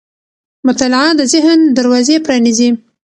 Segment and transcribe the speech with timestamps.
[0.67, 2.69] مطالعه د ذهن دروازې پرانیزي.